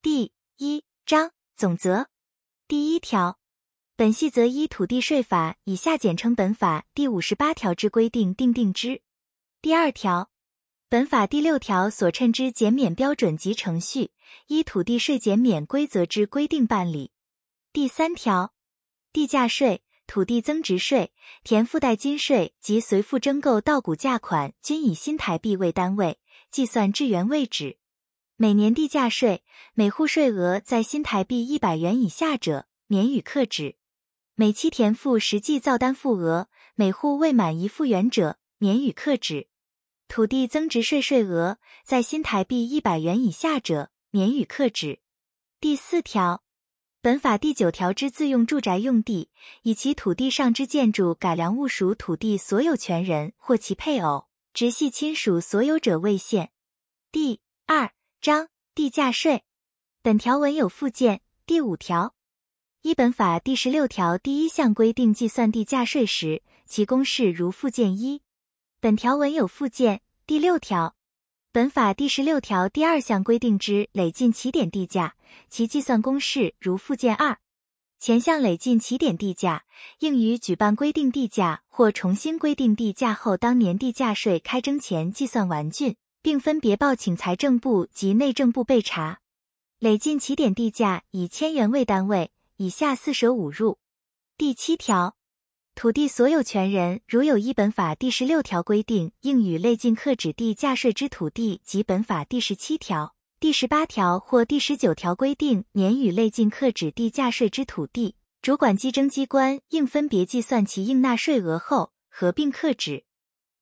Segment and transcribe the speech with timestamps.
[0.00, 2.06] 第一章总则
[2.68, 3.40] 第一条，
[3.96, 9.02] 本细则依土地税法（以下简称本法）第五十八条之规定订定之。
[9.60, 10.30] 第二条，
[10.88, 14.12] 本法第六条所称之减免标准及程序，
[14.46, 17.10] 依土地税减免规则之规定办理。
[17.72, 18.54] 第三条，
[19.12, 21.12] 地价税、土地增值税、
[21.42, 26.20] 田附带金税及随附征购稻谷价款均以新台币为单位
[26.52, 27.78] 计算，至原位止。
[28.40, 29.42] 每年地价税
[29.74, 33.74] 每户税额在新台币一百元以下者，免予克止；
[34.36, 39.48] 每期田赋实际造单负额每户未满一复元者，免予克止。
[40.06, 45.00] 土地增值税税额在新台币一百元以下者，免予克止。
[45.58, 46.44] 第四条，
[47.02, 49.30] 本法第九条之自用住宅用地，
[49.62, 56.52] 以其土地上之建筑改良物属土地所有权人或其配偶、直系亲属所有者为限。
[57.10, 57.90] 第二。
[58.20, 59.44] 章地价税，
[60.02, 61.20] 本条文有附件。
[61.46, 62.16] 第五条，
[62.82, 68.22] 依本法第十六条第一项规定计算地价税时，其公式如附件一。
[68.80, 70.00] 本条文有附件。
[70.26, 70.96] 第六条，
[71.52, 75.14] 本法第十六条第二项规定之累进起点地价，
[75.48, 77.38] 其计算公式如附件二。
[78.00, 79.64] 前项累进起点地价，
[80.00, 85.94] 应于举办规定地价或重新规定地价后当年地价税开征前计算完竣。
[86.20, 89.20] 并分别报请财政部及内政部备查。
[89.78, 93.78] 累进起点地价以千元为单位，以下四舍五入。
[94.36, 95.16] 第七条，
[95.76, 113.04] 土地所有权人如有依本法第十六条规定应予累进克止地价税之土地及本法第十七条、第十八条或第十九条规定免予累进克止地价税之土地，主管稽征机关应分别计算其应纳税额后合并克止。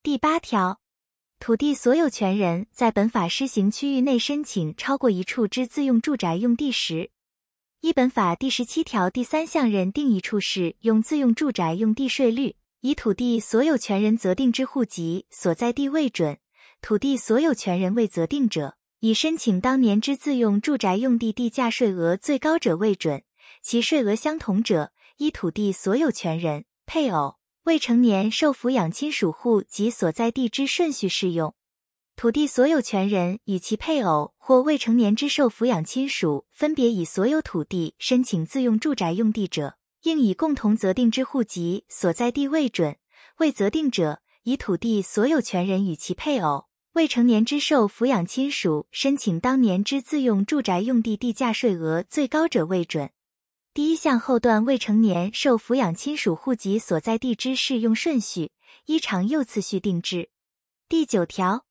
[0.02, 0.80] 第八条。
[1.38, 7.10] 土地所有权人在本法施行区域内申请超过一处之自用住宅用地时，
[7.82, 16.36] 依本法第十七条第三项认定一处是用自用住宅用地税率，以土地所有权人择定之户籍所在地为准；
[16.80, 23.20] 土地所有权人未择定者，以申请当年之自用住宅用地地价税额最高者为准；
[23.62, 27.36] 其税额相同者，依土地所有权人、配偶。
[27.66, 31.52] 未成年受抚养亲属户及所在地之顺序适用，
[32.14, 39.74] 土地所有权人与其配偶或未成年之受抚养亲属分别以所有土地申请自用住宅用地者，
[40.04, 42.94] 应以共同择定之户籍所在地为准；
[43.38, 53.10] 未择定者，以土地所有权人与其配偶、未成年之受抚养亲属申请当年之自用住宅用地地价税额最高者为准。
[53.76, 58.50] 第一项后段未成年受抚养亲属户籍所在地之适用顺序，
[58.86, 60.30] 依长幼次序定制。
[60.88, 61.66] 第九条，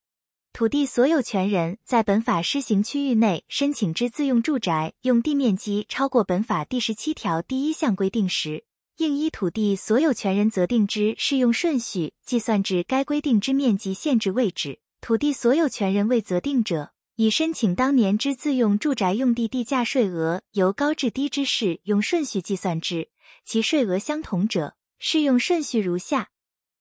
[0.54, 8.66] 土地所有权人在本法施行区域内申请之自用住宅用地面积超过本法第十七条第一项规定时，
[8.98, 14.78] 应依土地所有权人择定之适用顺序计算至该规定之面积限制位置。
[15.02, 23.10] 土地所有权人未择定者，以申请当年之自用住宅用地地价税额由高至低之适用顺序计算之，
[23.46, 26.32] 其税额相同者，适用顺序如下：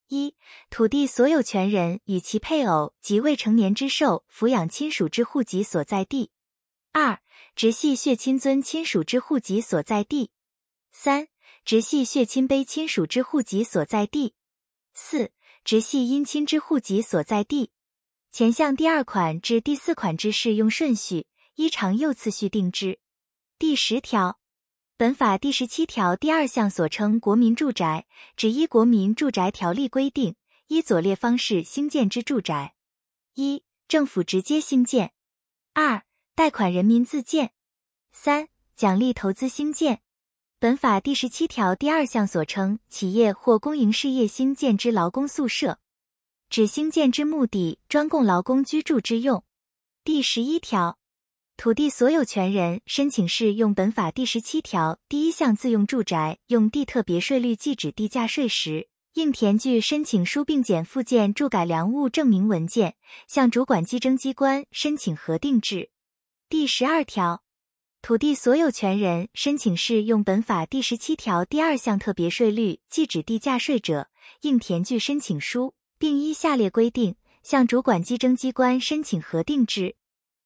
[0.08, 0.34] 一、
[0.70, 6.30] 土地所有权人与其配偶及未成年之受抚养亲属之户籍所在地；
[6.90, 7.20] 二、
[7.54, 10.30] 直系血亲尊亲属之户籍所在地；
[10.90, 11.28] 三、
[11.64, 14.32] 直系血亲卑亲属之户籍所在地；
[14.92, 15.30] 四、
[15.62, 17.70] 直系姻亲之户籍所在地。
[18.36, 22.98] 前项第二款至第四款之适用顺序，依长幼次序定之。
[23.60, 24.40] 第十条，
[24.96, 28.06] 本法第十七条第二项所称国民住宅，
[28.36, 30.34] 指依国民住宅条例规定，
[30.66, 32.74] 依左列方式兴建之住宅：
[33.34, 35.10] 一、政府直接兴建；
[35.72, 36.02] 二、
[36.34, 37.50] 贷款人民自建；
[38.10, 40.00] 三、奖励投资兴建。
[40.58, 45.78] 本法第十七条第二项所称企业或公营事业兴建之劳工宿舍。
[46.54, 49.42] 指兴建之目的专供劳工居住之用。
[50.04, 51.00] 第十一条，
[51.56, 62.94] 土地所有权人申请适用本法第十七条第一项自用住宅用地特别税率计指地价税时，应填具申请书并检附件注改良物证明文件，
[63.26, 65.90] 向主管稽征机关申请核定制。
[66.48, 67.42] 第十二条，
[68.00, 74.08] 土地所有权人申请适用本法第十七条第二项特别税率计指地价税者，
[74.42, 75.74] 应填具申请书。
[75.98, 79.96] 并依下列规定向主管稽征机关申请核定之：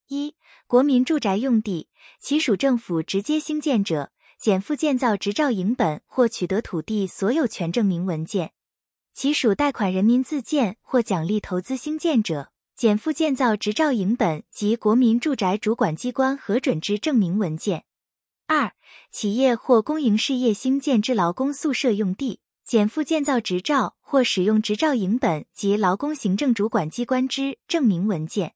[0.09, 0.35] 一、
[0.67, 1.89] 国民住宅用地，
[2.21, 8.49] 其属政府直接兴建者，减负建造执照影本或取得土地所有权证明文件；
[9.13, 17.85] 其属贷款人民自建或奖励投资兴建者，减负建造执照影本及国民住宅主管机关核准之证明文件。
[18.47, 18.73] 二、
[19.11, 28.55] 企业或公营事业兴建之劳工宿舍用地，减负建造执照或使用执照影本及劳工行政主管机关之证明文件。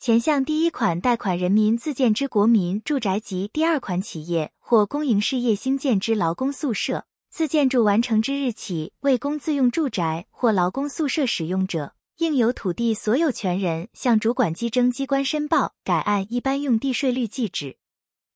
[0.00, 17.76] 前项第一款贷款人民自建之国民住宅及第二款企业或公营事业兴建之劳工宿舍，自建筑完成之日起为公自用住宅或劳工宿舍使用者，应由土地所有权人向主管机征机关申报，改按一般用地税率计止。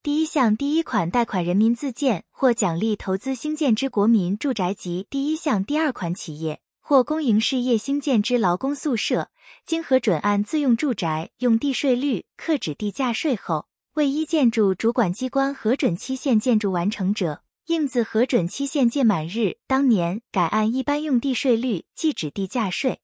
[0.07, 9.29] 第一项第一款贷款人民自建或奖励投资兴建之国民住宅及第一项第二款企业或公营事业兴建之劳工宿舍，
[9.65, 23.01] 经核准按自用住宅用地税率课止地价税后，未依建筑主管机关核准期限建筑完成者，应自核准期限届满日当年改按一般用地税率计止地价税。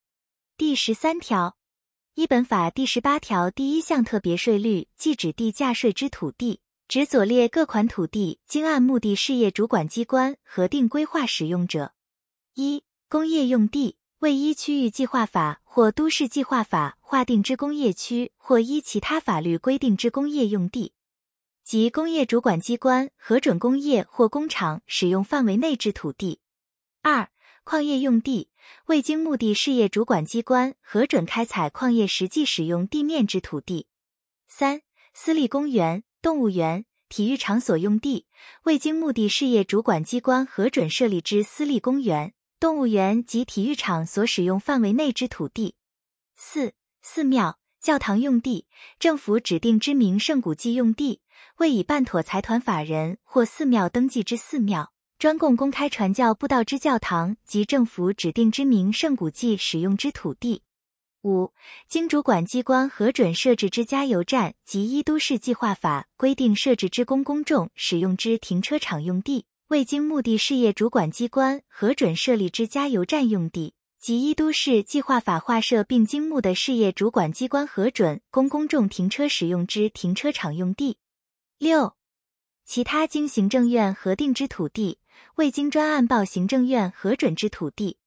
[0.55, 1.57] 第十三条，
[2.15, 6.61] 依本法第十八条第一项特别税率计止地价税之土地。
[6.94, 11.95] 指左列各款土地经按目的事业主管机关核定规划使用者：
[12.54, 20.94] 一、工业用地，为依区域计划法或都市计划法划定之工业区或依其他法律规定之工业用地，
[21.63, 26.42] 即工业主管机关核准工业或工厂使用范围内之土地；
[27.01, 27.31] 二、
[27.63, 28.51] 矿业用地，
[28.86, 33.88] 未经目的事业主管机关核准开采矿业实际使用地面之土地；
[34.48, 34.84] 三、
[35.16, 36.04] 私立公园。
[36.24, 38.28] 动物园、体育场所用地，
[38.64, 45.75] 未经目的事业主管机关核准设立之私立公园、动物园及体育场所使用范围内之土地。
[46.38, 48.68] 四、寺庙、教堂用地，
[48.98, 51.20] 政府指定知名圣古迹用地，
[51.58, 60.62] 未以办妥财团法人或寺庙登记之寺庙，专供公开传教布道之教堂及政府指定知名圣古迹使用之土地。
[61.24, 61.54] 五、
[61.88, 80.98] 经主管机关核准设置之加油站及依都市计划法规定设置之公公众使用之停车场用地，未经目的事业主管机关核准设立之加油站用地，及依都市计划法划设并经目的事业主管机关核准供公众停车使用之停车场用地。
[81.58, 81.94] 六、
[82.66, 85.00] 其他经行政院核定之土地，
[85.36, 87.98] 未经专案报行政院核准之土地。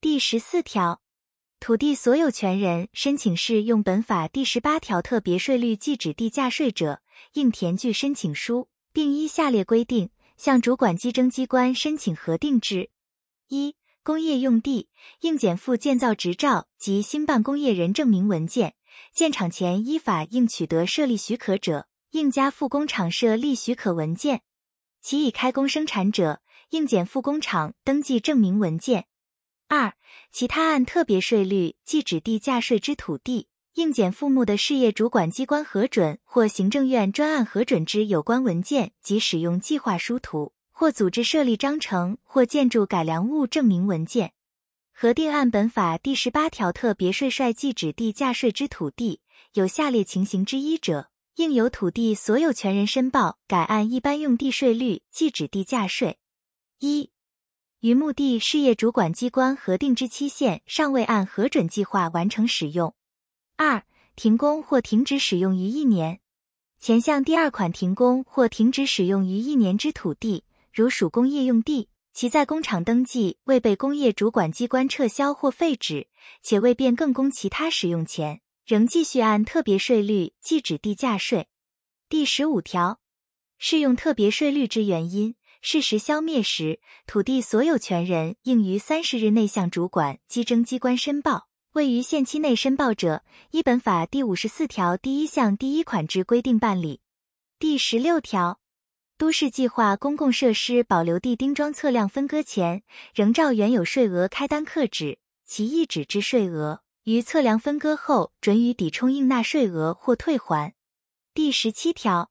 [0.00, 1.00] 第十四条。
[1.66, 7.02] 土地所有权人申请适用本法第十八条特别税率计指地价税者，
[7.32, 12.90] 应填具申请书，并依下列规定向主管计征机关申请核定之：
[13.48, 13.74] 一、
[14.04, 14.88] 工业用地
[15.22, 18.70] 应减负建造执照及新办工业人证明文件；
[19.12, 24.36] 建厂前依法应取得设立许可者，应加附工厂设立许可文件；
[25.02, 26.40] 其已开工生产者，
[26.70, 29.06] 应减附工厂登记证明文件。
[29.68, 29.94] 二、
[30.30, 44.32] 其他按特别税率计指地价税之土地，应减负目的事业主管机关核准或行政院专案核准之有关文件及使用计划书图，或组织设立章程或建筑改良物证明文件。
[44.92, 49.20] 核定按本法第十八条特别税率计指地价税之土地，
[49.54, 56.18] 有下列情形之一者，应由土地所有权人申报，改按一般用地税率计指地价税。
[56.78, 57.10] 一
[57.80, 62.94] 于目的事业主管机关核定之期限尚未按核准计划完成使用；
[63.56, 63.84] 二、
[64.14, 66.20] 停工或停止使用于一年。
[66.80, 76.08] 前项第二款停工或停止使用于一年之土地，如属工业用地，其在工厂登记未被工业主管机关撤销或废止，
[76.42, 81.48] 且未变更供其他使用前，仍继续按特别税率计止地价税。
[82.08, 83.00] 第十五条，
[83.58, 85.34] 适用特别税率之原因。
[85.68, 97.00] 事实消灭时，土地所有权人应于三十日内向主管机征机关申报；未于限期内申报者，依本法第五十四条第一项第一款之规定办理。
[97.58, 98.60] 第十六条，
[99.18, 110.74] 都市计划公共设施保留地丁桩测量分割前，仍照原有税额开单刻纸，其一纸之税额，于测量分割后准予抵充应纳税额或退还。
[111.34, 112.30] 第十七条。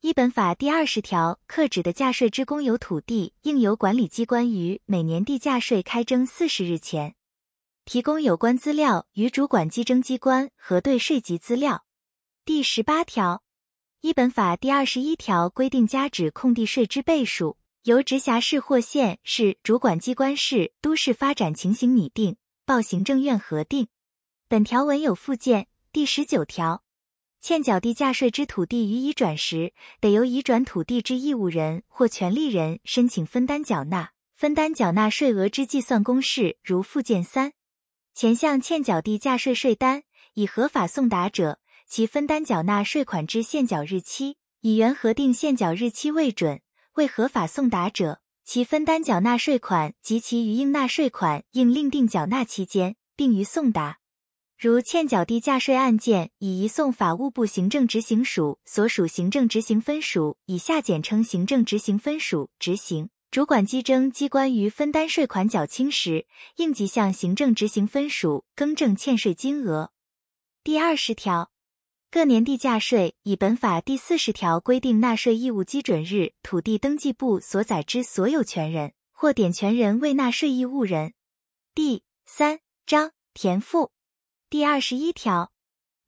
[0.00, 7.16] 一本法第二十条，课指的价税之公有土地，应由管理机关于每年地价税开征四十日前，
[7.84, 11.84] 提供有关资料与主管计征机关核对税籍资料。
[12.44, 13.42] 第十八条，
[14.00, 23.88] 一本法第二十一条规定，加指空地税之倍数，由直辖市或县市主管机关视都市发展情形拟定，报行政院核定。
[24.46, 25.66] 本条文有附件。
[25.90, 26.84] 第十九条。
[27.40, 34.10] 欠缴地价税之土地予以转时，得由移转土地之义务人或权利人申请分担缴纳。
[34.34, 37.54] 分担缴纳税额之计算公式如附件三。
[38.14, 40.04] 前项欠缴地价税税单，
[40.34, 46.58] 已合法送达者，其分担缴纳税款之现缴日期以原核定现缴日期为准；
[46.94, 53.98] 未合法送达者，其分担缴纳税款及其余应纳税款应另定缴纳期间，并于送达。
[54.60, 69.92] 如欠缴地价税案件已移送法务部行政执行署所属行政执行分署（以下简称行政执行分署）执行，主管稽征机关于分担税款缴清时，应即向行政执行分署更正欠税金额。
[70.64, 71.52] 第二十条，
[72.10, 81.12] 各年地价税以本法第四十条规定纳税义务基准日，土地登记簿所载之所有权人或点权人为纳税义务人。
[81.76, 83.92] 第三章田赋。
[84.50, 85.52] 第二十一条，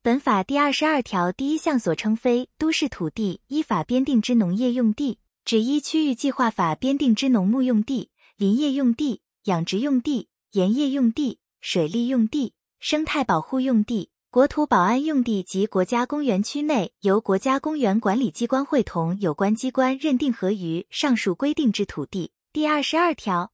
[0.01, 22.31] 本法第二十二条第一项所称非都市土地依法编定之农业用地，指依区域计划法编定之农牧用地、林业用地、养殖用地、盐业用地、水利用地、生态保护用地、国土保安用地及国家公园区内由国家公园管理机关会同有关机关认定合于上述规定之土地。
[22.51, 23.51] 第二十二条。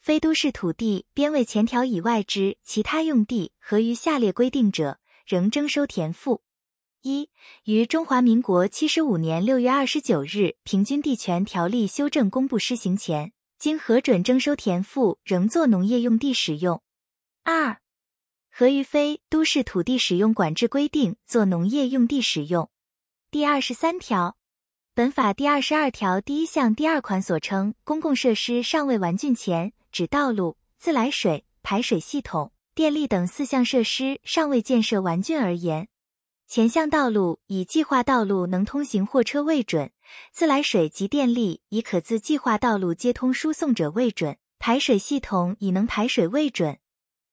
[0.00, 6.42] 非都市土地编为前条以外之其他用地，合于下列规定者，仍征收田赋。
[7.02, 7.28] 一、
[7.64, 10.26] 于中华民国七十五年六月二十九日
[10.64, 16.82] 《平均地权条例》修正公布施行前，经核准征收田赋，仍作农业用地使用。
[17.44, 17.82] 二、
[18.50, 22.70] 合于非都市土地使用管制规定作农业用地使用。
[23.30, 24.38] 第二十三条。
[24.94, 29.74] 本法第二十二条第一项第二款所称公共设施尚未完竣前。
[29.92, 35.88] 指道路、自来水、排水系统、电力等四项设施尚未建设完竣而言，
[36.46, 39.90] 前项道路以计划道路能通行货车为准，
[40.32, 46.78] 自来水及电力以可自计划道路接通输送者为准，排水系统以能排水为准。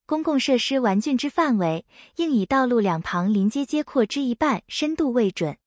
[0.05, 1.85] 公共设施完竣之范围，
[2.15, 5.57] 应以道路两旁临街街阔之一半深度为准，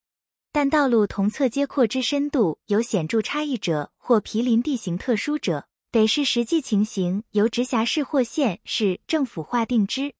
[0.50, 5.66] 但道路同侧街阔之深度有显著差异者，或毗邻地形特殊者。
[5.92, 10.14] 得是实际情形，由直辖市或县市政府划定之。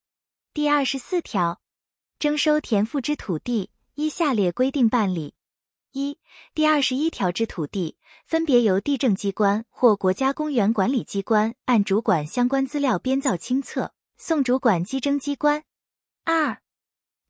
[0.52, 1.60] 第二十四条，
[2.18, 5.34] 征收田赋之土地，依下列规定办理：
[5.92, 6.18] 一、
[6.54, 15.60] 第二十一条之土地，分别由地政机关或国家公园管理机关按主管相关资料编造清册，送主管稽征机关；
[16.24, 16.60] 二、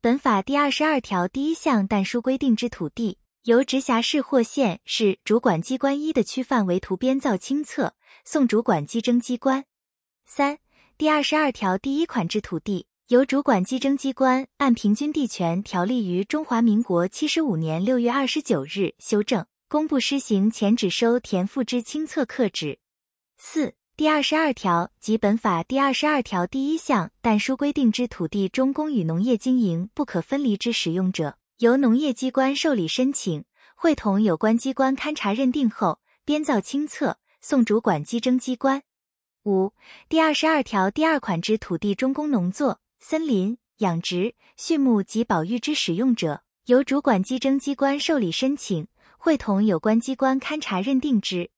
[0.01, 3.19] 本法第二十二条第一项但书规定之土地。
[3.45, 7.95] 由直辖市或县市主管机关一的区范围图编造清册，
[8.25, 9.65] 送主管稽征机关。
[10.25, 10.59] 三、
[10.97, 22.79] 第二十二条第一款之土地，由主管稽征机关按平均地权条例于中华民国七十五年六月二十九日修正公布施行前只收田赋之清册刻纸。
[23.37, 31.37] 四、第二十二条及本法第二十二条第一项但书规定之土地中公与农业经营不可分离之使用者。
[31.57, 33.43] 由农业机关受理申请，
[33.75, 38.83] 会同有关机关勘查认定后，编造清册，送主管稽征机关。
[39.45, 39.73] 五、
[40.07, 51.49] 第二十二条第二款之土地中工农作、森林、养殖、畜牧及保育之使用者，由主管稽征机关受理申请，会同有关机关勘查认定之。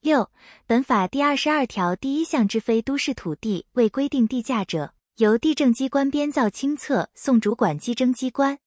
[0.00, 0.30] 六、
[0.66, 8.58] 本法第二十二条第一项之非都市土地未规定地价者，由地政机关编造清册，送主管稽征机关。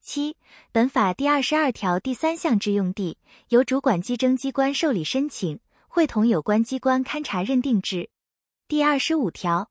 [0.00, 0.36] 七、
[0.70, 5.58] 本法第二十二条第三项之用地，由主管稽征机关受理申请，
[5.96, 8.10] 会同有关机关勘查认定之。
[8.68, 9.70] 第二十五条，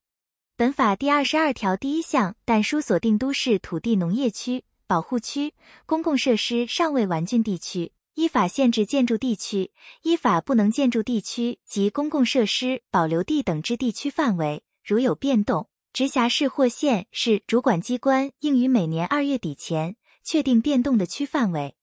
[0.58, 5.53] 本法第二十二条第一项但书锁定都市土地、农业区、保护区、
[5.86, 19.96] 公共设施尚未完竣地区，依法限制建筑地区、依法不能建筑地区及公共设施保留地等之地区范围，如有变动，直辖市或县市主管机关应于每年二月底前。
[20.24, 21.75] 确定变动的区范围，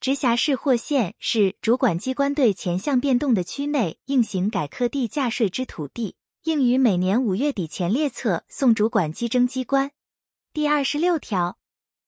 [0.00, 9.90] 直辖市或县是主管机关对前项变动的区内应行改课地价税之土地，应于每年五月底前列册送主管稽征机关。
[10.54, 11.58] 第二十六条，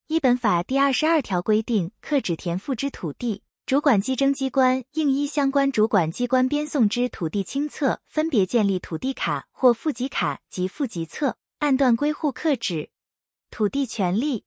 [0.06, 12.88] 依本法第二十二条规定，刻指田赋之土地，主管稽征机关应依相关主管机关编送之土地清册，分别建立土地卡或户籍卡及户籍册，按段归户刻指
[13.50, 14.46] 土地权利。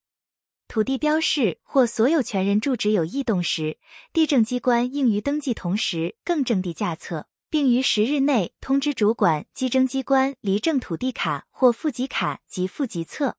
[0.68, 3.78] 土地标示或所有权人住址有异动时，
[4.12, 13.38] 地政机关应于登记同时更正地价册，并于十日内通知主管稽征机关离证土地卡或户籍卡及户籍册。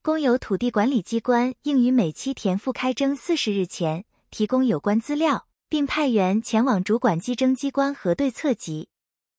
[0.00, 8.88] 公有土地管理机关应于每期田赋开征四十日前提供有关资料，并派员前往主管稽征机关核对册籍。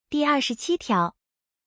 [0.09, 1.15] 第二十七条，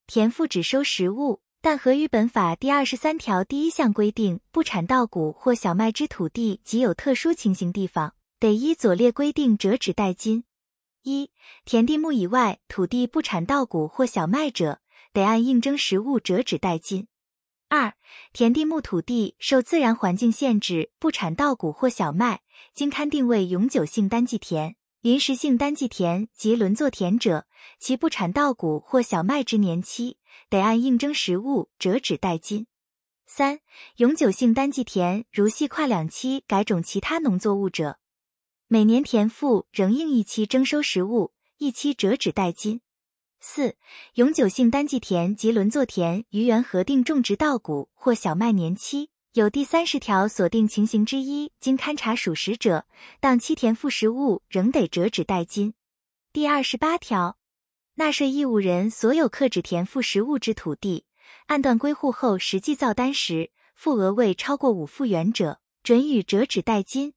[0.06, 1.40] 田赋只收实物。
[1.64, 10.44] 但合于本法第二十三条第一项规定，不产稻谷或小麦之土地及有特殊情形地方，得依左列规定折纸代金：
[11.04, 11.30] 一、
[11.64, 14.80] 田地目以外土地不产稻谷或小麦者，
[15.14, 17.06] 得按应征实物折纸代金；
[17.70, 17.94] 二、
[18.34, 22.42] 田地目土地受自然环境限制，不产稻谷或小麦，
[22.74, 27.44] 经勘定为永久性单季田、临时性单季田及轮作田者，
[27.78, 30.16] 其不产稻谷或小麦之年期。
[30.48, 32.66] 得按应征实物折纸代金。
[33.26, 33.60] 三、
[33.96, 37.98] 永久性单季田如系跨两期改种其他农作物者，
[38.66, 42.80] 每年田赋仍应一期征收实物，一期折纸代金。
[43.40, 43.76] 四、
[44.14, 52.86] 永久性单季田及轮作田于原核定种植稻谷或小麦年期有第三十条所定情形之一，经勘查属实者，
[53.18, 55.74] 当期田赋实物仍得折纸代金。
[56.32, 57.36] 第二十八条。
[57.94, 61.06] 纳税义务人所有克纸田赋实物之土地，
[61.46, 67.14] 按段归户后实际造单时，赋额未超过五复元者，准予折纸代金。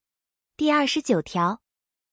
[0.56, 1.60] 第二十九条，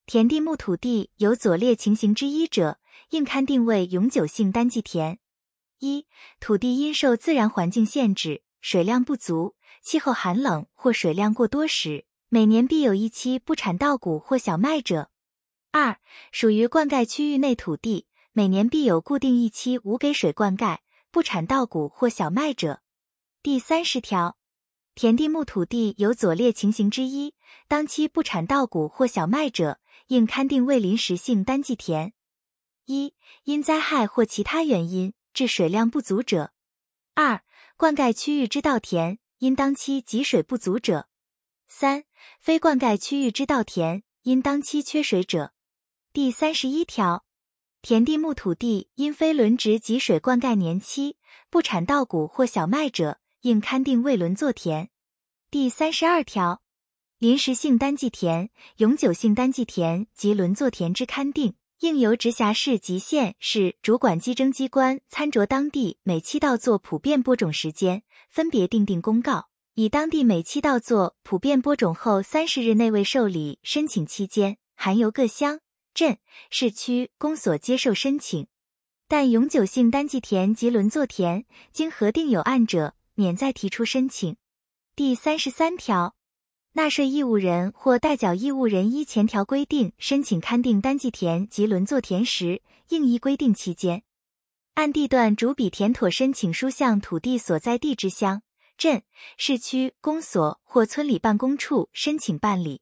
[0.06, 2.78] 田地目土地有左列情形之一者，
[3.10, 5.18] 应勘定为永久性单季田：
[5.80, 6.06] 一、
[6.40, 9.55] 土地因受自然环境限制，水量不足，
[9.86, 15.10] 气候寒冷或水量过多时，每年必有一期不产稻谷或小麦者；
[15.70, 16.00] 二、
[16.32, 18.08] 属于灌溉区域内土地。
[18.34, 20.80] 每年必有固定一期无给水灌溉、
[21.12, 22.82] 不产稻谷或小麦者。
[23.44, 24.36] 第三十条，
[24.96, 27.36] 田地目土地有左列情形之一，
[27.68, 32.12] 当期不产稻谷或小麦者，应勘定为临时性单季田：
[32.86, 33.14] 一、
[33.44, 36.50] 因灾害或其他原因致水量不足者；
[37.14, 37.44] 二、
[37.78, 41.08] 灌溉区域之稻田因当期给水不足者；
[41.68, 42.06] 三、
[42.40, 45.54] 非灌溉区域之稻田因当期缺水者。
[46.14, 47.26] 第三十一条。
[47.82, 51.18] 田地目土地因非轮植给水灌溉年期
[51.52, 54.90] 不产稻谷或小麦者，应勘定为轮作田。
[55.52, 56.64] 第三十二条，
[57.20, 75.60] 临时性单季田、永久性单季田及轮作田之勘定，应由直辖市及县市主管计征机关参酌当地每期稻作普遍播种时间，分别订定公告，以当地每期稻作普遍播种后三十日内未受理申请期间，含由各乡。
[75.94, 76.18] 镇、
[76.50, 78.48] 市区公所接受申请，
[79.08, 84.36] 但永久性单季田及轮作田经核定有案者，免再提出申请。
[84.94, 86.16] 第三十三条，
[86.78, 94.04] 纳税义务人或代缴义务人依前条规定申请勘定单季田及轮作田时，应依规定期间，
[94.74, 98.42] 按地段逐笔填妥申请书向土地所在地之乡、
[98.78, 99.04] 镇、
[99.38, 102.82] 市区公所或村里办公处申请办理。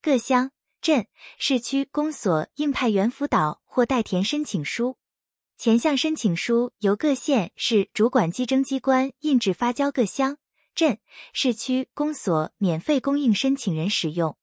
[0.00, 0.52] 各乡。
[0.80, 1.06] 镇、
[1.38, 4.98] 市区公所应派员辅导或代填申请书，
[5.56, 10.36] 前项申请书由各县市主管计征机关印制发交各乡、
[10.74, 10.98] 镇、
[11.32, 14.36] 市区公所，免费供应申请人使用。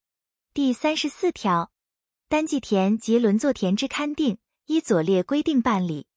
[0.53, 1.71] 第三十四条，
[2.27, 6.07] 单季田及轮作田之勘定，依左列规定办理：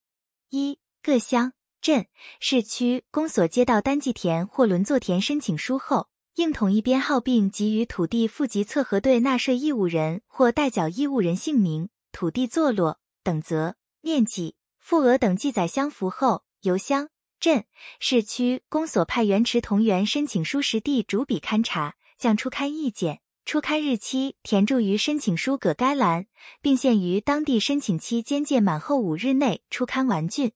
[0.51, 2.07] 一、各乡、镇、
[2.41, 6.09] 市区公所接到单季田或轮作田申请书后。
[6.37, 17.09] 应统一编号并给予土地户籍册核对纳税义务人或代缴义务人姓名、土地坐落、等则、面积、赋额等记载相符后，由乡、
[17.45, 17.67] 镇、
[18.01, 26.25] 市区公所派员持同源申请书实地逐笔勘查，将初刊意见、初刊日期填注于申请书葛该栏，
[26.63, 30.53] 并限于当地申请期间届满后五日内初刊完竣。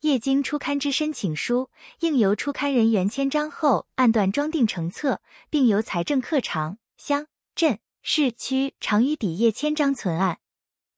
[0.00, 10.40] 业经初刊之申请书，应由初刊人员签章后，按段装订成册，并由财政课长、乡、镇、市区长于底页签章存案。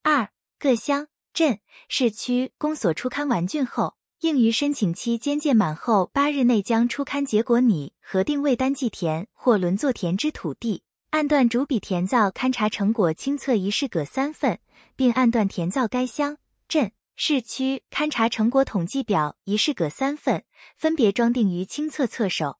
[0.03, 14.61] 二、各乡、镇、市区公所初刊完竣后，应于申请期间届满后八日内，将初刊结果拟核定为单季田或轮作田之土地，按段逐笔填造勘查成果清册一式各三份，
[14.95, 16.93] 并按段填造该乡、镇。
[17.17, 20.45] 市区勘查成果统计表一式各三份，
[20.77, 22.59] 分别装订于清册册首，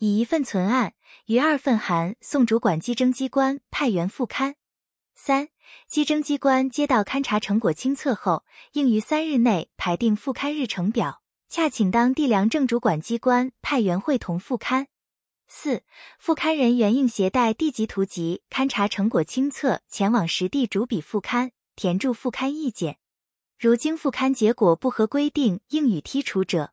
[0.00, 0.92] 以一份存案，
[1.24, 4.56] 于二份函送主管机征机关派员复勘。
[5.22, 5.50] 三、
[5.86, 14.86] 机征机关接到勘查成果清册后，应于三日内排定复勘日程表，洽请当地粮政主管机关派员会同复勘。
[15.46, 15.82] 四、
[16.18, 22.96] 复勘人员应携带地籍图集勘查成果清册前往实地主笔复勘，填注复勘意见。
[23.58, 26.72] 如经复勘结果不合规定，应予剔除者，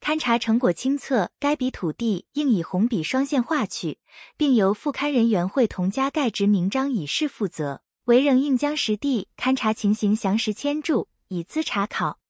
[0.00, 3.98] 勘察成果清册该笔土地应以红笔双线划去，
[4.36, 7.82] 并由复勘人员会同加盖执名章以示负责。
[8.04, 12.20] 为仍应将实地勘察情形详实签注，以资查考。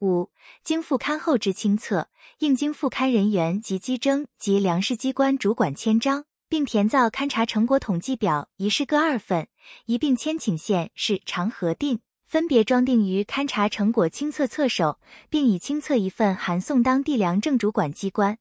[0.00, 0.30] 五、
[0.64, 9.48] 经复刊后之清册，应经复刊人员及稽征及粮食机关主管签章，并填造勘察成果统计表，一式各二份，
[9.84, 18.36] 一并签请县市长核定，分别装订于勘查成果清册册首，并以清册一份函送当地粮政主管机关。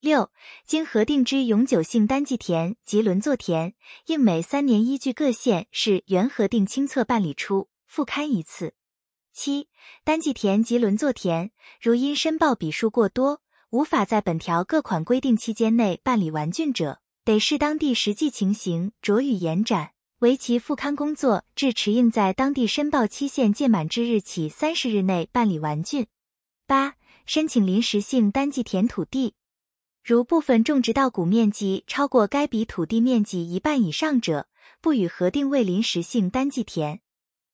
[0.00, 0.30] 六、
[0.66, 3.72] 经核定之永久性单季田及轮作田，
[4.04, 8.74] 应每三年依据各县市原核定清册办理出复刊一次。
[9.32, 9.70] 七、
[10.04, 13.40] 单季田及轮作田，如因申报笔数过多，
[13.70, 19.91] 无法在本条各款规定期间内办理完竣者，得视当地实际情形酌予延展，
[20.22, 26.06] 为其复刊工作至持应在当地申报期限届满之日起三十日内办理完竣。
[26.64, 26.94] 八、
[27.26, 29.34] 申请临时性单季田土地，
[30.04, 34.46] 如部分种植稻谷面积超过该笔土地面积一半以上者，
[34.80, 37.00] 不予核定为临时性单季田。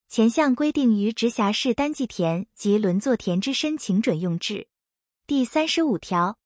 [0.06, 4.68] 前项规定于直辖市单季田及轮作田之申请准用制。
[5.26, 6.37] 第三十五条，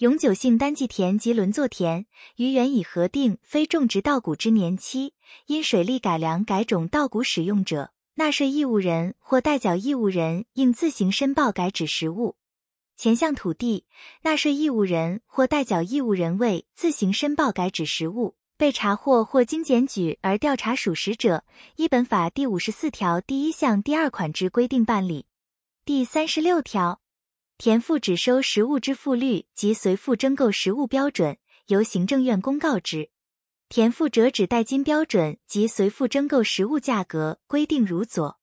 [0.00, 5.12] 永久性单季田及轮作田于原已核定非种植稻谷之年期，
[5.44, 12.36] 因水利改良改种稻谷使用者，纳税义务人或代缴义务人应自行申报改指实物。
[12.96, 13.84] 前项土地，
[14.22, 18.36] 纳税义务人或代缴义务人为自行申报改指实物。
[18.56, 21.44] 被查获或经检举而调查属实者，
[21.76, 25.26] 依本法第五十四条第一项第二款之规定办理。
[25.84, 27.02] 第三十六条，
[27.62, 33.10] 田赋只收实物之付率及随赋征购实物标准，由行政院公告之。
[33.68, 38.38] 田赋折纸代金标准及随赋征购实物价格规定如左：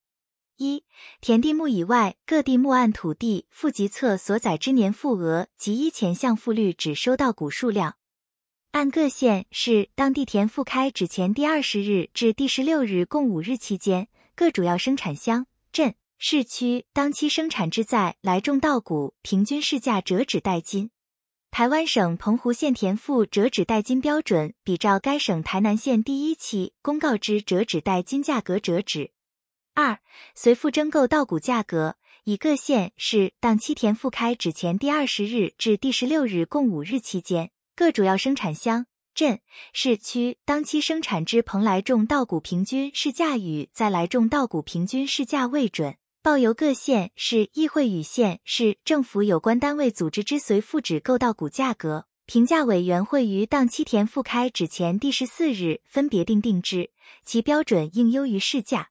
[0.58, 0.84] 一、
[1.20, 7.96] 田地目以外各地目按土地赋籍册所载之年赋额及一前项赋率只收到谷数量。
[8.70, 20.90] 按各县市当地田赋开止前第二十日至第十六日共五日期间，各主要生产乡镇市区当期生产之在来种稻谷平均市价折纸代金。
[21.52, 29.12] 台湾省澎湖县田赋折纸代金标准比照该省台南县第一期公告之折纸代金价格折纸。
[29.74, 30.00] 二、
[30.34, 37.52] 随赋征购稻谷价格，以各县市当期田赋开纸前第二十日至第十六日共五日期间。
[37.76, 39.40] 各主要生产乡镇
[39.72, 56.90] 市区当期生产之蓬莱种稻谷平均市价与在来种稻谷平均市价为准，报由各县市议会与县市政府有关单位组织之随附指购稻谷价格，评价委员会于当期田复开止前第十四日分别定定之，
[57.24, 58.90] 其标准应优于市价。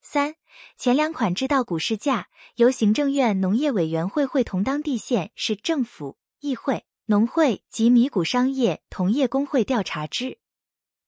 [0.00, 0.36] 三
[0.76, 6.84] 前两款之稻谷市价，由行政院农业委员会会同当地县市政府议会。
[7.06, 10.38] 农会及米谷商业同业工会调查之。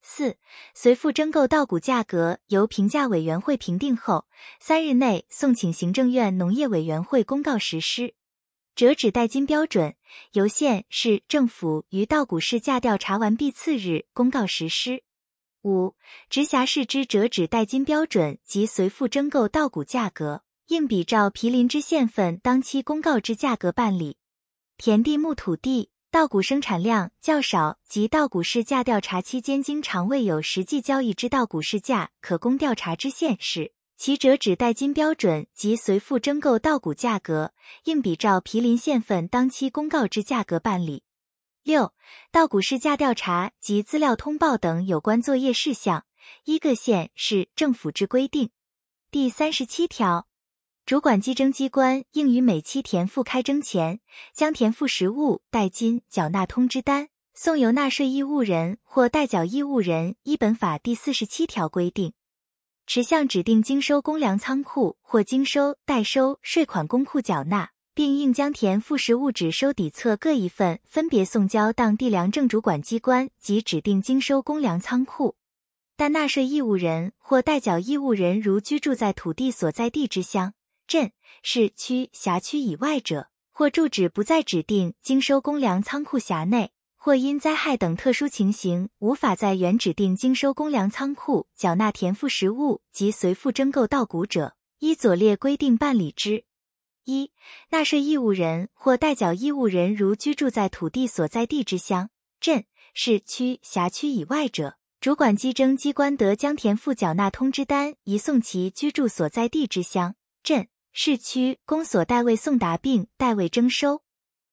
[0.05, 0.37] 四、
[0.75, 4.27] 随附征购稻谷价格由评价委员会评定后，
[4.59, 8.13] 三日内送请行政院农业委员会公告实施。
[8.75, 9.95] 折纸代金标准
[10.33, 15.03] 由县市政府于稻谷市价调查完毕次日公告实施。
[15.63, 15.95] 五、
[16.29, 24.17] 直辖市之折纸代金标准及随附征购稻谷价格，应比照毗邻之县份当期公告之价格办理。
[24.75, 25.92] 田地木土地。
[26.13, 37.51] 稻谷生产量较少及稻谷市价调查期间经常未有实际交易之稻谷市价可供调查之县市，其折纸代金标准及随附征购稻谷价格，
[37.85, 41.01] 应比照毗邻县份当期公告之价格办理。
[41.63, 41.95] 六、
[42.31, 46.05] 稻谷市价调查及资料通报等有关作业事项，
[46.43, 48.51] 依各县市政府之规定。
[49.09, 50.27] 第三十七条。
[50.85, 54.01] 主管稽征机关应于每期田赋开征前，
[54.33, 62.11] 将田赋实物代金缴纳通知单送由纳税义务人或代缴义务人，依本法第四十七条规定，
[62.85, 75.37] 持向指定经收公粮仓库或经收代收税款公库缴纳，并应将田赋实物纸收底册各一份，分别送交当地粮政主管机关及指定经收公粮仓库。
[75.95, 80.53] 但纳税义务人或代缴义务人如居住在土地所在地之乡。
[80.93, 96.45] 镇、市区、辖区以外者，或住址不在指定经收公粮仓库辖内，或因灾害等特殊情形无法在原指定经收公粮仓库缴纳田赋实物及随赋征购稻谷者，依左列规定办理之：
[97.05, 97.31] 一、
[97.71, 110.67] 纳税义务人或代缴义务人如居住在土地所在地之乡、镇、市区、辖区以外者，主管稽征机关得将田赋缴纳通知单移送其居住所在地之乡、镇。
[110.95, 114.03] 市区公所代位送达并代位征收，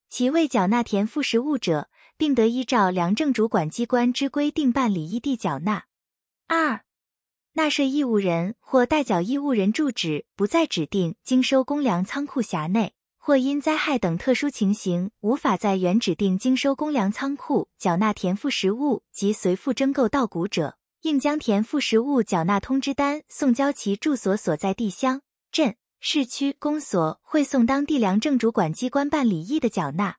[0.09, 5.85] 其未缴纳田赋实物者，并得依照粮政主管机关之规定办理异地缴纳。
[6.48, 6.81] 二、
[7.53, 25.20] 纳税义务人或代缴义务人住址不在指定经收公粮仓库辖内，或因灾害等特殊情形无法在原指定经收公粮仓库缴纳田赋实物及随附征购稻谷者，应将田赋实物缴纳通知单送交其住所所在地乡
[25.53, 25.76] 镇。
[26.03, 30.17] 市区公所会送当地粮政主管机关办理役的缴纳，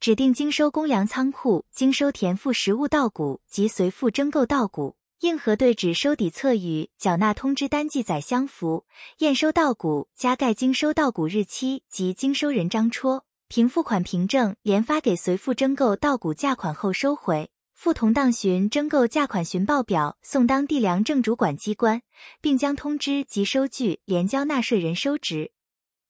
[0.00, 8.86] 指定经收公粮仓库经收田赋实物稻谷及随附征购稻谷，应核对纸收底册与缴纳通知单记载相符，
[9.18, 17.50] 验收稻谷加盖经收稻谷日期及经收人章戳，凭付款凭证连发给随附征购稻谷价款后收回。
[17.80, 22.02] 附同当旬征购价款寻报表送当地粮政主管机关，
[22.42, 25.52] 并将通知及收据连交纳税人收值。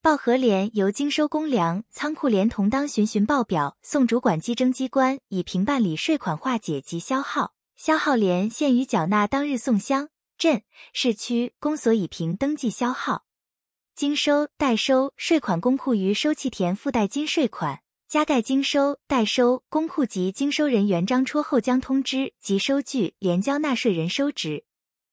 [0.03, 7.53] 报核联由经收公粮仓库连同当旬寻报表送主管稽征机关，以凭办理税款化解及消耗。
[7.77, 13.27] 消耗联限于缴纳当日送乡镇市区公所以凭登记消耗。
[13.95, 17.83] 经收代收税款公库于收契田附带金税款。
[18.11, 24.65] 加盖经收、代收公库及经收人员章戳后，将通知及收据连交纳税人收值。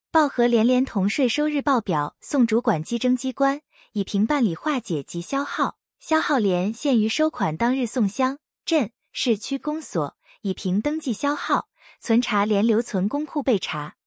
[0.10, 5.78] 报核联连同税收日报表送主管稽征机关，以凭办理化解及消耗。
[6.00, 11.68] 消耗联限于收款当日送乡镇市区公所，以凭登记消耗。
[12.02, 13.98] 存查联留存公库备查。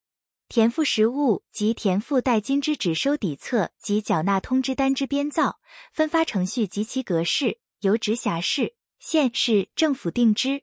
[0.48, 5.60] 填付实物及填付代金之纸收底册及缴纳通知单之编造、
[5.92, 8.74] 分发程序及其格式，由直辖市。
[9.00, 10.62] 县市政府定之。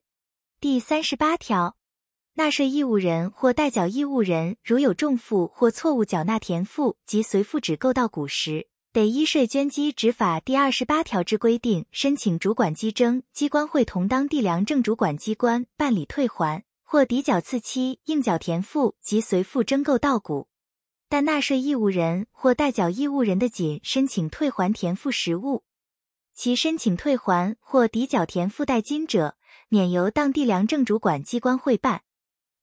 [0.62, 1.76] 第三十八条，
[2.36, 20.47] 纳税义务人或代缴义务人如有重负或错误缴纳田赋及随附纸购到股时，得依税捐稽执法第二十八条之规定，申请主管稽征机关会同当地粮政主管机关办理退还或抵缴次期应缴田赋及随附征购稻谷。
[21.10, 25.63] 但纳税义务人或代缴义务人的仅申请退还田赋实物。
[26.38, 29.36] 其申请退还或抵缴田附带金者，
[29.69, 32.04] 免由当地粮政主管机关会办。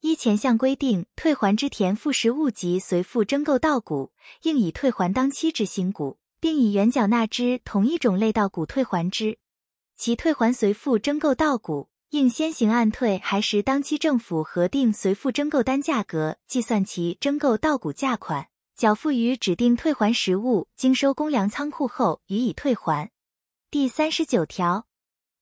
[0.00, 9.38] 依前项规定，退还之田赋实物及随附征购稻谷，应以退还当期之新谷，并以原缴纳之同一种类稻谷退还之。
[9.96, 23.10] 其退还随附征购稻谷，应先行按退还时当期政府核定随附征购单价格计算其征购稻谷价款，缴付于指定退还实物经收公粮仓库后予以退还。
[23.74, 24.86] 第三十九条，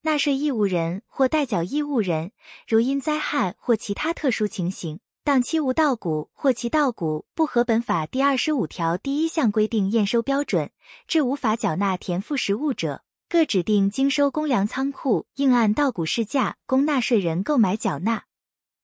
[0.04, 2.32] 纳税义务人或代缴义务人，
[2.66, 10.70] 如因灾害或其他特殊情形，当期无稻谷或其稻谷不合本法第二十五条第一项规定验收标准，
[11.06, 18.24] 致无法缴纳田赋实物者，各指定经收公粮仓库应按稻谷市价供纳税人购买缴纳，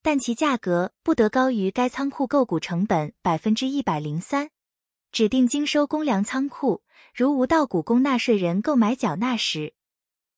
[0.03, 4.51] 但其价格不得高于该仓库购谷成本百分之一百零三。
[5.13, 6.83] 指定经收公粮仓库。
[7.15, 9.75] 如无稻谷供纳税人购买缴纳时，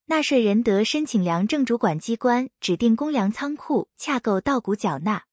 [0.07, 5.25] 纳税人得申请粮政主管机关指定公粮仓库洽购稻谷缴纳。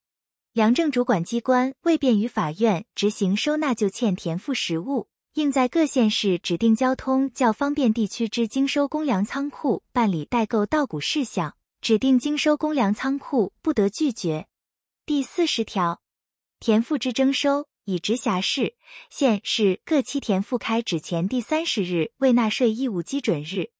[0.51, 11.55] 粮政主管机关为便于法院执行收纳就欠田赋实物，应在各县市指定交通较方便地区之经收公粮仓库办理代购稻谷事项。
[11.79, 14.47] 指定经收公粮仓库不得拒绝。
[15.05, 16.01] 第四十条，
[16.59, 17.67] 田赋之征收。
[17.87, 18.75] 以直辖市、
[19.09, 23.71] 县市各期田赋开指前第三十日为纳税义务基准日，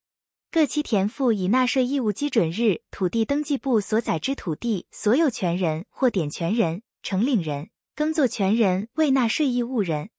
[0.49, 10.09] 各期田赋以纳税义务基准日土地登记簿所载之土地所有权人或典权人、承领人、耕作权人为纳税义务人。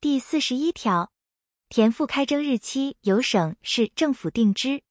[0.00, 1.12] 第四十一条，
[1.68, 4.82] 田赋开征日期由省市政府定之。